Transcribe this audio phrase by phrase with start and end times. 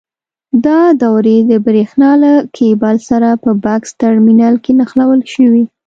[0.65, 5.63] دا دورې د برېښنا له کېبل سره په بکس ټرمینل کې نښلول شوي.